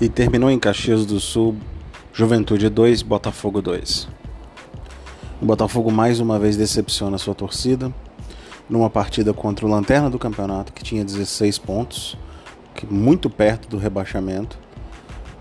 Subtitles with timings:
[0.00, 1.54] E terminou em Caxias do Sul,
[2.10, 4.08] Juventude 2, Botafogo 2.
[5.42, 7.92] O Botafogo mais uma vez decepciona sua torcida
[8.66, 12.16] numa partida contra o Lanterna do campeonato, que tinha 16 pontos,
[12.74, 14.58] que muito perto do rebaixamento.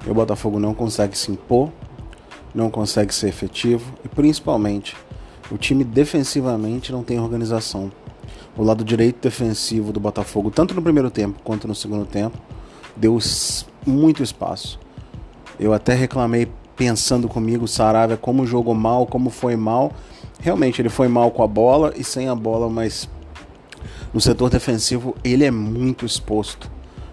[0.06, 1.72] E o Botafogo não consegue se impor,
[2.54, 4.94] não consegue ser efetivo e principalmente
[5.50, 7.90] o time defensivamente não tem organização.
[8.58, 12.38] O lado direito defensivo do Botafogo, tanto no primeiro tempo quanto no segundo tempo,
[13.00, 13.18] deu
[13.86, 14.80] muito espaço.
[15.60, 19.92] Eu até reclamei pensando comigo, Saravia, como jogou mal, como foi mal.
[20.40, 23.10] Realmente, ele foi mal com a bola e sem a bola, mas
[24.14, 26.70] no setor defensivo ele é muito exposto.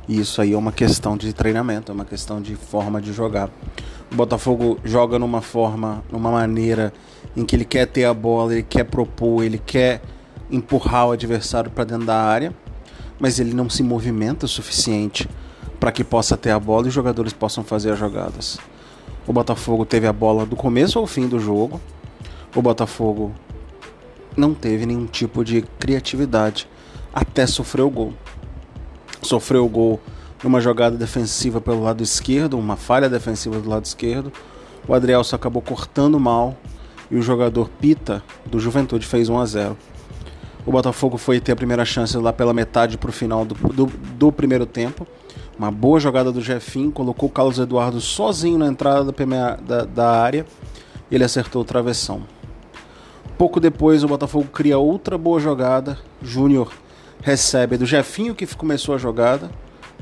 [0.09, 3.51] E isso aí é uma questão de treinamento, é uma questão de forma de jogar.
[4.11, 6.93] O Botafogo joga numa forma, numa maneira
[7.37, 10.01] em que ele quer ter a bola, ele quer propor, ele quer
[10.49, 12.55] empurrar o adversário para dentro da área,
[13.19, 15.29] mas ele não se movimenta o suficiente
[15.79, 18.59] para que possa ter a bola e os jogadores possam fazer as jogadas.
[19.27, 21.81] O Botafogo teve a bola do começo ao fim do jogo.
[22.55, 23.33] O Botafogo
[24.37, 26.69] não teve nenhum tipo de criatividade
[27.13, 28.13] até sofrer o gol.
[29.23, 30.01] Sofreu o gol
[30.45, 34.33] numa jogada defensiva pelo lado esquerdo, uma falha defensiva do lado esquerdo.
[34.87, 36.57] O Adrielso acabou cortando mal
[37.11, 39.77] e o jogador Pita do Juventude fez 1 a 0.
[40.65, 43.87] O Botafogo foi ter a primeira chance lá pela metade para o final do, do,
[43.87, 45.07] do primeiro tempo
[45.59, 50.11] uma boa jogada do Jefinho, colocou o Carlos Eduardo sozinho na entrada da, da, da
[50.11, 50.47] área
[51.11, 52.23] ele acertou o travessão.
[53.39, 55.99] Pouco depois, o Botafogo cria outra boa jogada.
[56.23, 56.73] Júnior
[57.23, 59.51] recebe do Jefinho, que começou a jogada.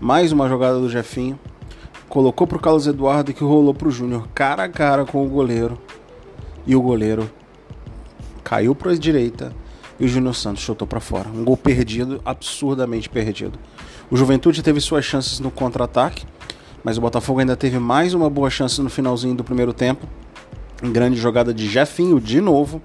[0.01, 1.39] Mais uma jogada do Jefinho.
[2.09, 5.29] Colocou para o Carlos Eduardo que rolou para o Júnior cara a cara com o
[5.29, 5.79] goleiro.
[6.67, 7.31] E o goleiro
[8.43, 9.53] caiu para a direita
[9.99, 11.29] e o Júnior Santos chutou para fora.
[11.29, 13.59] Um gol perdido, absurdamente perdido.
[14.15, 16.25] O Juventude teve suas chances no contra-ataque,
[16.84, 20.07] mas o Botafogo ainda teve mais uma boa chance no finalzinho do primeiro tempo.
[20.80, 22.80] Em grande jogada de Jefinho de novo.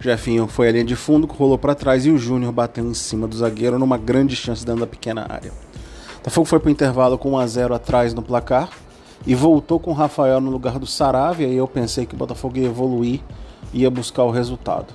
[0.00, 3.28] Jefinho foi a linha de fundo, rolou para trás e o Júnior bateu em cima
[3.28, 5.52] do zagueiro numa grande chance dentro da pequena área.
[5.52, 8.68] O Botafogo foi para o intervalo com 1 a 0 atrás no placar
[9.24, 12.58] e voltou com o Rafael no lugar do Saravia e eu pensei que o Botafogo
[12.58, 13.20] ia evoluir
[13.72, 14.92] ia buscar o resultado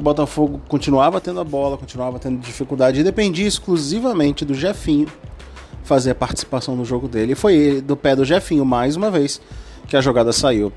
[0.00, 5.06] o Botafogo continuava tendo a bola, continuava tendo dificuldade e dependia exclusivamente do Jefinho
[5.84, 7.32] fazer a participação no jogo dele.
[7.32, 9.42] E foi do pé do Jefinho, mais uma vez,
[9.86, 10.72] que a jogada saiu.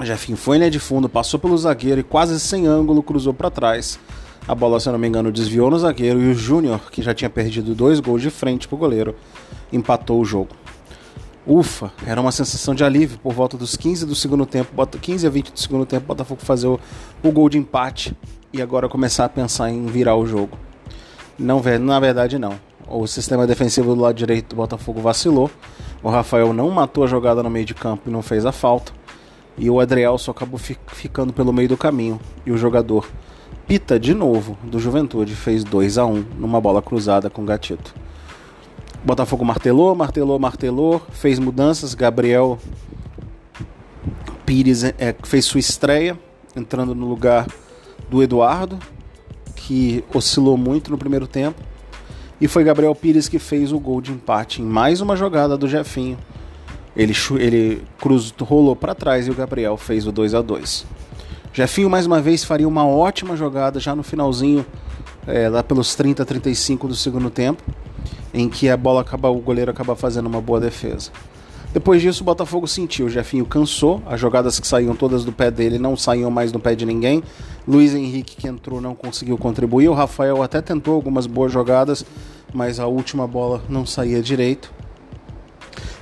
[0.00, 3.50] O Jefinho foi linha de fundo, passou pelo zagueiro e quase sem ângulo cruzou para
[3.50, 4.00] trás.
[4.48, 7.14] A bola, se eu não me engano, desviou no zagueiro e o Júnior, que já
[7.14, 9.14] tinha perdido dois gols de frente pro goleiro,
[9.72, 10.48] empatou o jogo.
[11.46, 15.30] Ufa, era uma sensação de alívio por volta dos 15 do segundo tempo, 15 a
[15.30, 16.80] 20 do segundo tempo, Botafogo fazer o,
[17.22, 18.12] o gol de empate
[18.52, 20.58] e agora começar a pensar em virar o jogo.
[21.38, 22.54] Não, na verdade não.
[22.88, 25.50] O sistema defensivo do lado direito do Botafogo vacilou.
[26.02, 28.92] O Rafael não matou a jogada no meio de campo e não fez a falta.
[29.56, 32.20] E o Adriel só acabou fi ficando pelo meio do caminho.
[32.44, 33.06] E o jogador
[33.70, 37.94] Pita de novo do Juventude fez 2 a 1 numa bola cruzada com o Gatito.
[39.04, 41.94] Botafogo martelou, martelou, martelou, fez mudanças.
[41.94, 42.58] Gabriel
[44.44, 46.18] Pires é, fez sua estreia,
[46.56, 47.46] entrando no lugar
[48.10, 48.78] do Eduardo,
[49.54, 51.62] que oscilou muito no primeiro tempo.
[52.40, 55.68] E foi Gabriel Pires que fez o gol de empate em mais uma jogada do
[55.68, 56.18] Jefinho.
[56.96, 60.84] Ele, ele cruzou, rolou para trás e o Gabriel fez o 2 a 2
[61.52, 64.66] Jefinho mais uma vez faria uma ótima jogada já no finalzinho,
[65.26, 67.62] é, lá pelos 30 35 do segundo tempo
[68.32, 71.10] em que a bola acaba, o goleiro acaba fazendo uma boa defesa.
[71.72, 73.06] Depois disso, o Botafogo sentiu.
[73.06, 76.58] O Jefinho cansou, as jogadas que saíam todas do pé dele não saíam mais no
[76.58, 77.22] pé de ninguém.
[77.66, 79.88] Luiz Henrique, que entrou, não conseguiu contribuir.
[79.88, 82.04] O Rafael até tentou algumas boas jogadas,
[82.52, 84.72] mas a última bola não saía direito.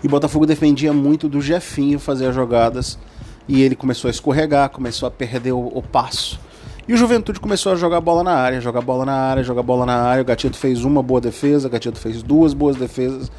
[0.03, 2.99] E o Botafogo defendia muito do Jefinho fazer as jogadas.
[3.47, 6.41] E ele começou a escorregar, começou a perder o, o passo.
[6.87, 9.85] E o Juventude começou a jogar bola na área, jogar bola na área, jogar bola
[9.85, 10.23] na área.
[10.23, 13.31] O Gatito fez uma boa defesa, o Gatito fez duas boas defesas.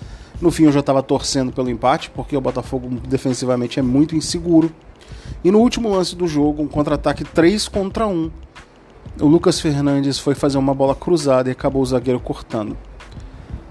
[0.41, 4.71] No fim eu já estava torcendo pelo empate, porque o Botafogo defensivamente é muito inseguro.
[5.43, 8.31] E no último lance do jogo, um contra-ataque 3 contra 1.
[9.19, 12.77] O Lucas Fernandes foi fazer uma bola cruzada e acabou o zagueiro cortando.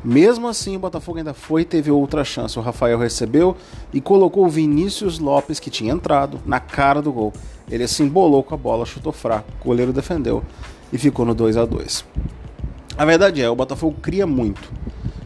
[0.05, 2.59] Mesmo assim, o Botafogo ainda foi e teve outra chance.
[2.59, 3.57] O Rafael recebeu
[3.93, 7.33] e colocou o Vinícius Lopes, que tinha entrado, na cara do gol.
[7.71, 9.51] Ele se embolou com a bola, chutou fraco.
[9.61, 10.43] O goleiro defendeu
[10.93, 12.05] e ficou no 2 a 2
[12.97, 14.71] A verdade é, o Botafogo cria muito.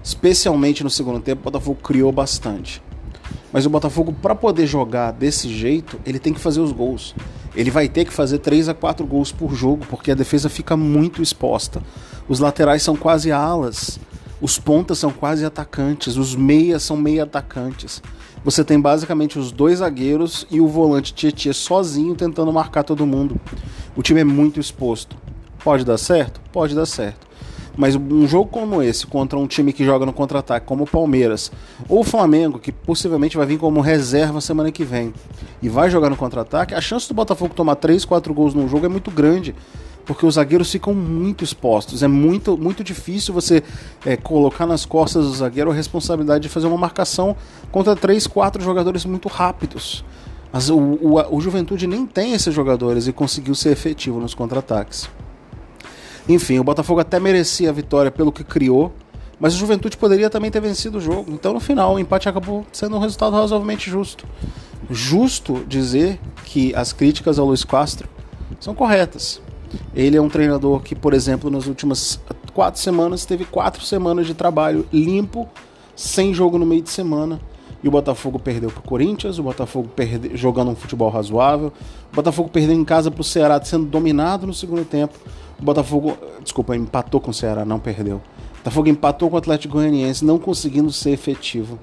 [0.02, 2.82] Especialmente no segundo tempo, o Botafogo criou bastante.
[3.52, 7.14] Mas o Botafogo, para poder jogar desse jeito, ele tem que fazer os gols.
[7.54, 10.76] Ele vai ter que fazer 3 a 4 gols por jogo, porque a defesa fica
[10.76, 11.82] muito exposta.
[12.26, 14.00] Os laterais são quase alas,
[14.40, 18.02] os pontas são quase atacantes, os meias são meia atacantes.
[18.44, 23.40] você tem basicamente os dois zagueiros e o volante Tietchan sozinho tentando marcar todo mundo.
[23.94, 25.16] O time é muito exposto.
[25.62, 26.40] Pode dar certo?
[26.50, 27.24] Pode dar certo.
[27.76, 31.50] Mas um jogo como esse, contra um time que joga no contra-ataque, como o Palmeiras,
[31.88, 35.12] ou o Flamengo, que possivelmente vai vir como reserva semana que vem,
[35.62, 38.86] e vai jogar no contra-ataque, a chance do Botafogo tomar 3, 4 gols num jogo
[38.86, 39.54] é muito grande
[40.04, 42.02] porque os zagueiros ficam muito expostos.
[42.02, 43.62] É muito, muito difícil você
[44.04, 47.36] é, colocar nas costas do zagueiro a responsabilidade de fazer uma marcação
[47.70, 50.04] contra três, quatro jogadores muito rápidos.
[50.52, 55.08] Mas o, o, o Juventude nem tem esses jogadores e conseguiu ser efetivo nos contra-ataques.
[56.28, 58.92] Enfim, o Botafogo até merecia a vitória pelo que criou,
[59.40, 61.32] mas o Juventude poderia também ter vencido o jogo.
[61.32, 64.24] Então, no final, o empate acabou sendo um resultado razoavelmente justo.
[64.88, 68.08] Justo dizer que as críticas ao Luiz Castro
[68.60, 69.40] são corretas.
[69.94, 72.20] Ele é um treinador que, por exemplo, nas últimas
[72.54, 75.48] quatro semanas teve quatro semanas de trabalho limpo,
[75.96, 77.40] sem jogo no meio de semana.
[77.82, 81.72] E o Botafogo perdeu para o Corinthians, o Botafogo perde, jogando um futebol razoável,
[82.12, 85.14] o Botafogo perdeu em casa para o Ceará, sendo dominado no segundo tempo.
[85.60, 88.16] O Botafogo, desculpa, empatou com o Ceará, não perdeu.
[88.16, 91.78] O Botafogo empatou com o Atlético Goianiense, não conseguindo ser efetivo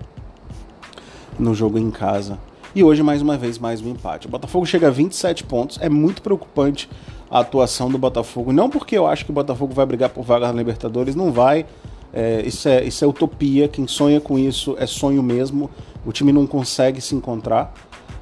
[1.38, 2.38] no jogo em casa.
[2.74, 4.28] E hoje, mais uma vez, mais um empate.
[4.28, 6.90] O Botafogo chega a 27 pontos, é muito preocupante
[7.30, 8.54] a atuação do Botafogo.
[8.54, 11.66] Não porque eu acho que o Botafogo vai brigar por vaga na Libertadores, não vai.
[12.12, 13.68] É, isso, é, isso é utopia.
[13.68, 15.69] Quem sonha com isso é sonho mesmo.
[16.10, 17.72] O time não consegue se encontrar.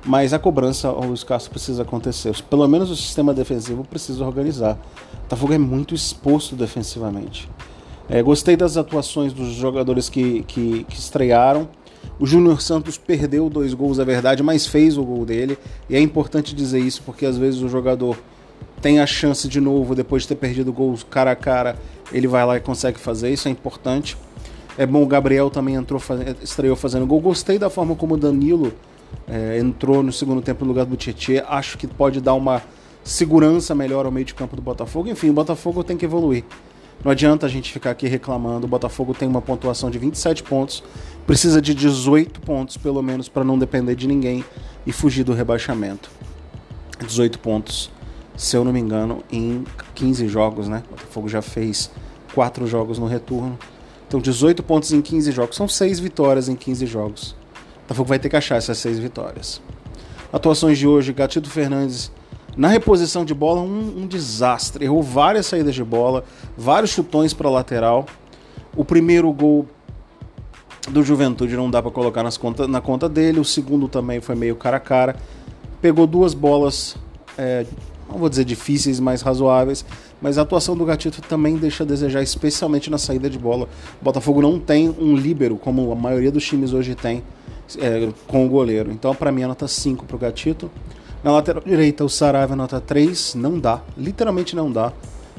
[0.05, 2.35] Mas a cobrança ao Castro precisa acontecer.
[2.49, 4.77] Pelo menos o sistema defensivo precisa organizar.
[5.31, 7.49] O é muito exposto defensivamente.
[8.09, 11.69] É, gostei das atuações dos jogadores que, que, que estrearam.
[12.19, 15.57] O Júnior Santos perdeu dois gols, é verdade, mas fez o gol dele.
[15.89, 18.17] E é importante dizer isso porque às vezes o jogador
[18.81, 21.77] tem a chance de novo, depois de ter perdido gols cara a cara,
[22.11, 24.17] ele vai lá e consegue fazer, isso é importante.
[24.77, 26.01] É bom, o Gabriel também entrou,
[26.41, 27.19] estreou fazendo gol.
[27.19, 28.73] Gostei da forma como o Danilo
[29.27, 31.43] é, entrou no segundo tempo no lugar do Tietchan.
[31.47, 32.61] Acho que pode dar uma
[33.03, 35.09] segurança melhor ao meio de campo do Botafogo.
[35.09, 36.43] Enfim, o Botafogo tem que evoluir.
[37.03, 38.65] Não adianta a gente ficar aqui reclamando.
[38.65, 40.83] O Botafogo tem uma pontuação de 27 pontos,
[41.25, 44.43] precisa de 18 pontos pelo menos para não depender de ninguém
[44.85, 46.09] e fugir do rebaixamento.
[46.99, 47.91] 18 pontos
[48.37, 49.63] se eu não me engano, em
[49.95, 50.83] 15 jogos, né?
[50.87, 51.89] O Botafogo já fez
[52.35, 53.57] 4 jogos no retorno.
[54.07, 55.55] Então, 18 pontos em 15 jogos.
[55.55, 57.35] São 6 vitórias em 15 jogos.
[57.81, 59.61] Botafogo vai ter que achar essas 6 vitórias.
[60.31, 62.11] Atuações de hoje: Gatito Fernandes
[62.57, 64.83] na reposição de bola, um, um desastre.
[64.83, 66.25] Errou várias saídas de bola,
[66.57, 68.07] vários chutões para lateral.
[68.75, 69.67] O primeiro gol
[70.89, 73.39] do Juventude não dá para colocar nas conta, na conta dele.
[73.39, 75.15] O segundo também foi meio cara a cara.
[75.79, 76.95] Pegou duas bolas
[77.37, 77.63] é,
[78.09, 79.85] não vou dizer difíceis, mas razoáveis.
[80.21, 83.67] Mas a atuação do Gatito também deixa a desejar, especialmente na saída de bola.
[84.01, 87.23] O Botafogo não tem um líbero, como a maioria dos times hoje tem,
[87.79, 88.91] é, com o goleiro.
[88.91, 90.71] Então, para mim, a nota 5 para o Gatito.
[91.23, 93.35] Na lateral direita, o Saraiva, nota 3.
[93.35, 94.93] Não dá, literalmente não dá.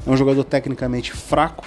[0.05, 1.65] É um jogador tecnicamente fraco,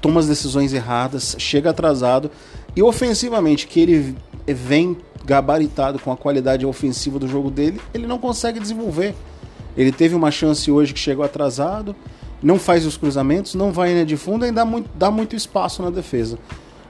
[0.00, 2.30] toma as decisões erradas, chega atrasado.
[2.74, 4.16] E ofensivamente, que ele
[4.46, 9.14] vem gabaritado com a qualidade ofensiva do jogo dele, ele não consegue desenvolver.
[9.78, 11.94] Ele teve uma chance hoje que chegou atrasado,
[12.42, 15.82] não faz os cruzamentos, não vai na de fundo e dá muito, dá muito espaço
[15.84, 16.36] na defesa.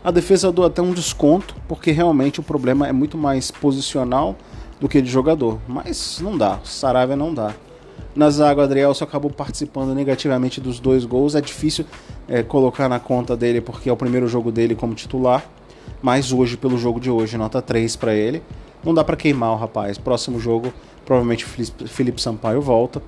[0.02, 4.36] A defesa deu até um desconto, porque realmente o problema é muito mais posicional
[4.80, 5.58] do que de jogador.
[5.68, 7.54] Mas não dá, Saravia não dá.
[8.16, 11.34] Na zaga, o Adriel só acabou participando negativamente dos dois gols.
[11.34, 11.84] É difícil
[12.26, 15.44] é, colocar na conta dele, porque é o primeiro jogo dele como titular.
[16.00, 18.42] Mas hoje, pelo jogo de hoje, nota 3 para ele.
[18.82, 19.98] Não dá para queimar o rapaz.
[19.98, 20.72] Próximo jogo
[21.08, 23.00] Provavelmente Felipe Sampaio volta.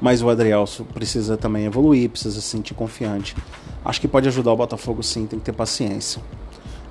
[0.00, 3.36] Mas o Adrielso precisa também evoluir, precisa se sentir confiante.
[3.84, 6.20] Acho que pode ajudar o Botafogo sim, tem que ter paciência.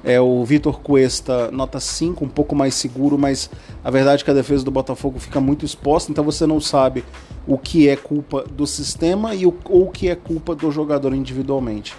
[0.02, 3.50] É o Vitor Cuesta, nota 5, um pouco mais seguro, mas
[3.84, 7.04] a verdade é que a defesa do Botafogo fica muito exposta, então você não sabe
[7.46, 11.14] o que é culpa do sistema e o, ou o que é culpa do jogador
[11.14, 11.94] individualmente.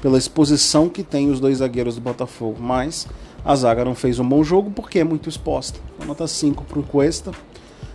[0.00, 2.56] Pela exposição que tem os dois zagueiros do Botafogo.
[2.58, 3.06] Mas
[3.44, 5.80] a zaga não fez um bom jogo porque é muito exposta.
[5.94, 7.32] Então, nota 5 para o Cuesta.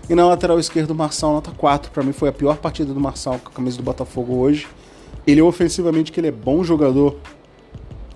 [0.09, 1.91] E na lateral esquerda, o Marçal, nota 4.
[1.91, 4.67] Para mim foi a pior partida do Marçal com a camisa do Botafogo hoje.
[5.25, 7.17] Ele ofensivamente que ele é bom jogador.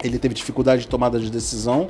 [0.04, 1.88] Ele teve dificuldade de tomada de decisão.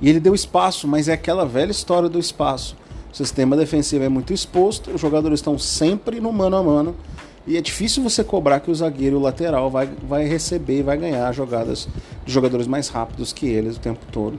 [0.00, 2.76] E ele deu espaço, mas é aquela velha história do espaço.
[3.12, 6.94] O sistema defensivo é muito exposto, os jogadores estão sempre no mano a mano.
[7.46, 10.98] E é difícil você cobrar que o zagueiro o lateral vai, vai receber e vai
[10.98, 11.88] ganhar jogadas
[12.24, 14.38] de jogadores mais rápidos que eles o tempo todo.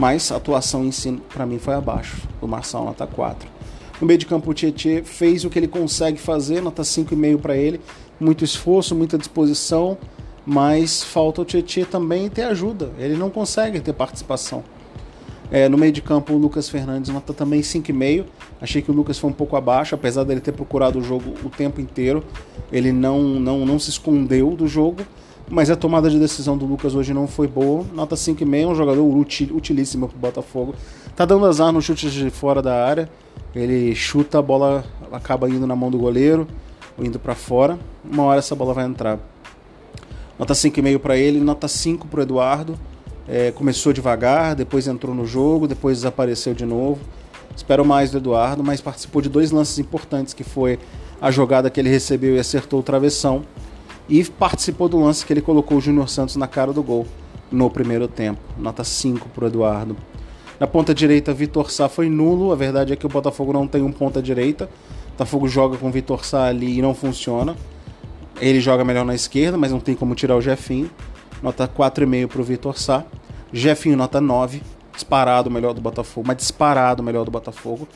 [0.00, 2.26] Mas a atuação em si, para mim, foi abaixo.
[2.40, 3.46] O Marçal, nota 4.
[4.00, 7.54] No meio de campo, o Tietchan fez o que ele consegue fazer, nota 5,5 para
[7.54, 7.78] ele.
[8.18, 9.98] Muito esforço, muita disposição,
[10.46, 12.90] mas falta o Tietchan também ter ajuda.
[12.98, 14.64] Ele não consegue ter participação.
[15.50, 18.24] É, no meio de campo, o Lucas Fernandes nota também 5,5.
[18.58, 21.50] Achei que o Lucas foi um pouco abaixo, apesar dele ter procurado o jogo o
[21.50, 22.24] tempo inteiro.
[22.72, 25.02] Ele não, não, não se escondeu do jogo,
[25.50, 27.84] mas a tomada de decisão do Lucas hoje não foi boa.
[27.92, 30.74] Nota 5,5, um jogador util, utilíssimo para o Botafogo.
[31.16, 33.10] Tá dando azar no chute de fora da área.
[33.52, 36.46] Ele chuta, a bola acaba indo na mão do goleiro,
[36.96, 37.76] indo para fora.
[38.04, 39.18] Uma hora essa bola vai entrar.
[40.38, 42.78] Nota 5,5 para ele, nota 5 para o Eduardo.
[43.28, 47.00] É, começou devagar, depois entrou no jogo, depois desapareceu de novo.
[47.56, 50.78] Espero mais do Eduardo, mas participou de dois lances importantes, que foi
[51.20, 53.42] a jogada que ele recebeu e acertou o travessão,
[54.10, 57.06] e participou do lance que ele colocou o Júnior Santos na cara do gol
[57.50, 58.40] no primeiro tempo.
[58.58, 59.96] Nota 5 para o Eduardo.
[60.58, 62.52] Na ponta direita, Vitor Sá foi nulo.
[62.52, 64.64] A verdade é que o Botafogo não tem um ponta direita.
[64.64, 67.56] O Botafogo joga com Vitor Sá ali e não funciona.
[68.40, 70.90] Ele joga melhor na esquerda, mas não tem como tirar o Jefinho.
[71.40, 73.04] Nota 4,5 para o Vitor Sá.
[73.52, 74.60] Jefinho, nota 9.
[74.92, 77.86] Disparado o melhor do Botafogo, mas disparado o melhor do Botafogo.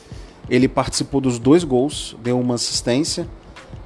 [0.49, 3.27] Ele participou dos dois gols, deu uma assistência.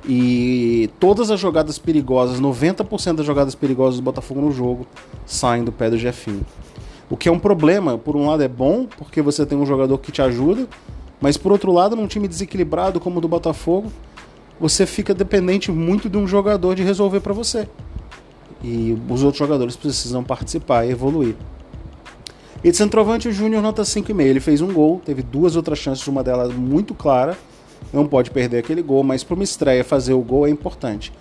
[0.07, 4.87] E todas as jogadas perigosas, 90% das jogadas perigosas do Botafogo no jogo,
[5.25, 6.45] saem do pé do Jefinho.
[7.09, 9.97] O que é um problema, por um lado é bom, porque você tem um jogador
[9.97, 10.67] que te ajuda,
[11.19, 13.91] mas por outro lado, num time desequilibrado como o do Botafogo,
[14.59, 17.67] você fica dependente muito de um jogador de resolver para você.
[18.63, 21.35] E os outros jogadores precisam participar e evoluir.
[22.63, 24.21] E de centroavante, o Júnior nota 5,5.
[24.21, 27.37] Ele fez um gol, teve duas outras chances, uma delas muito clara.
[27.91, 31.11] Não pode perder aquele gol, mas para uma estreia fazer o gol é importante.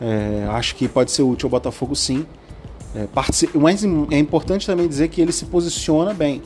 [0.00, 2.26] É, acho que pode ser útil ao Botafogo sim.
[2.94, 3.08] É,
[3.54, 6.40] mas é importante também dizer que ele se posiciona bem,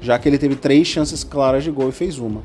[0.00, 2.42] já que ele teve três chances claras de gol e fez uma.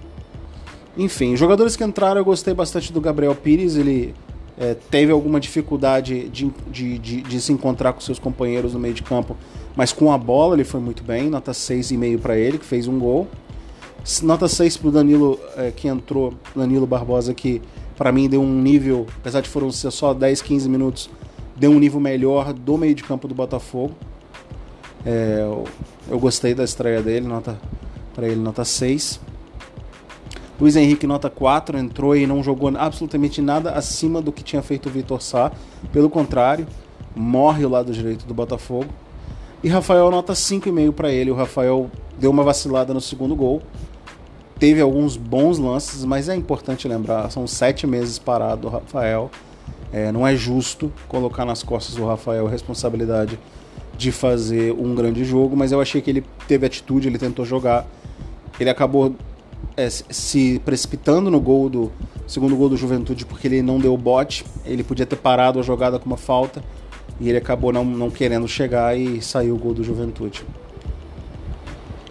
[0.98, 4.14] Enfim, jogadores que entraram, eu gostei bastante do Gabriel Pires, ele
[4.58, 8.94] é, teve alguma dificuldade de, de, de, de, se encontrar com seus companheiros no meio
[8.94, 9.38] de campo,
[9.76, 13.00] mas com a bola ele foi muito bem, nota 6,5 para ele, que fez um
[13.00, 13.28] gol.
[14.24, 17.62] Nota 6 para o Danilo, é, que entrou, Danilo Barbosa, que
[17.98, 21.10] para mim deu um nível, apesar de foram ser só 10, 15 minutos,
[21.56, 23.94] deu um nível melhor do meio de campo do Botafogo.
[25.06, 25.66] É, eu,
[26.10, 27.60] eu, gostei da estreia dele, nota
[28.16, 29.20] para ele nota 6.
[30.60, 34.88] Luiz Henrique nota 4, entrou e não jogou absolutamente nada acima do que tinha feito
[34.88, 35.52] o Vitor Sá.
[35.92, 36.68] Pelo contrário,
[37.16, 38.88] morre o lado direito do Botafogo.
[39.64, 41.32] E Rafael nota 5,5 para ele.
[41.32, 43.62] O Rafael deu uma vacilada no segundo gol.
[44.60, 49.32] Teve alguns bons lances, mas é importante lembrar, são sete meses parado o Rafael.
[49.92, 53.40] É, não é justo colocar nas costas do Rafael a responsabilidade
[53.98, 57.88] de fazer um grande jogo, mas eu achei que ele teve atitude, ele tentou jogar.
[58.60, 59.16] Ele acabou
[59.78, 61.92] é, se precipitando no gol do
[62.28, 64.46] segundo gol do Juventude porque ele não deu bote.
[64.66, 66.62] Ele podia ter parado a jogada com uma falta
[67.20, 70.44] e ele acabou não, não querendo chegar e saiu o gol do Juventude.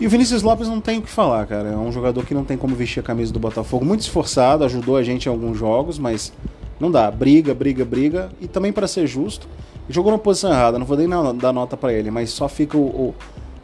[0.00, 1.70] E o Vinícius Lopes não tem o que falar, cara.
[1.70, 3.84] É um jogador que não tem como vestir a camisa do Botafogo.
[3.84, 6.32] Muito esforçado, ajudou a gente em alguns jogos, mas
[6.78, 8.30] não dá, briga, briga, briga.
[8.40, 9.48] E também para ser justo,
[9.88, 10.78] jogou na posição errada.
[10.78, 13.14] Não vou nem dar nota para ele, mas só fica o, o,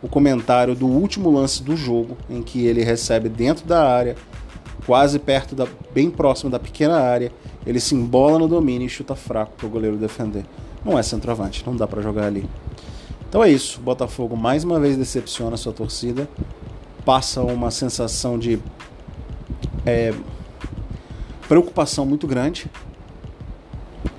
[0.03, 4.17] o, comentário do último lance do jogo, em que ele recebe dentro da área,
[4.85, 5.69] quase perto da.
[5.95, 7.31] bem próximo da pequena área.
[7.65, 10.45] Ele se embola no domínio e chuta fraco para o goleiro defender.
[10.85, 12.45] Não é centroavante, não dá para jogar ali.
[13.35, 13.81] Então é isso.
[13.81, 16.29] Botafogo mais uma vez decepciona a sua torcida.
[17.05, 18.61] Passa uma sensação de
[19.85, 20.15] é,
[21.49, 22.71] preocupação muito grande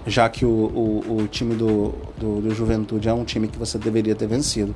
[0.06, 3.78] já que o, o, o time do, do, do, Juventude é um time que você
[3.78, 4.76] deveria ter vencido,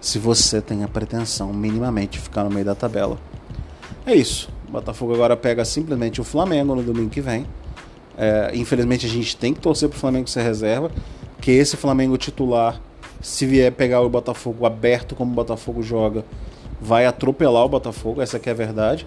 [0.00, 3.18] se você tem a pretensão minimamente de ficar no meio da tabela.
[4.06, 4.48] É isso.
[4.68, 7.44] O Botafogo agora pega simplesmente o Flamengo no domingo que vem.
[8.16, 10.92] É, infelizmente a gente tem que torcer para o Flamengo ser reserva,
[11.40, 12.80] que esse Flamengo titular,
[13.20, 16.24] se vier pegar o Botafogo aberto como o Botafogo joga,
[16.80, 19.06] vai atropelar o Botafogo, essa é a verdade.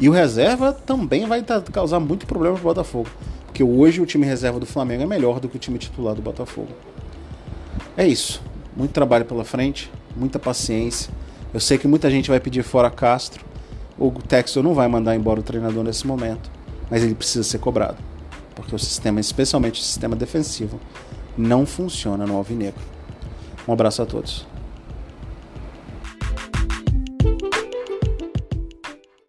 [0.00, 3.08] E o reserva também vai causar muito problema para o Botafogo.
[3.46, 6.22] Porque hoje o time reserva do Flamengo é melhor do que o time titular do
[6.22, 6.70] Botafogo.
[7.96, 8.42] É isso.
[8.74, 11.12] Muito trabalho pela frente, muita paciência.
[11.52, 13.44] Eu sei que muita gente vai pedir fora Castro.
[13.98, 16.50] O Textor não vai mandar embora o treinador nesse momento,
[16.90, 17.98] mas ele precisa ser cobrado.
[18.54, 20.80] Porque o sistema, especialmente o sistema defensivo,
[21.36, 22.91] não funciona no Alvinegro.
[23.66, 24.46] Um abraço a todos.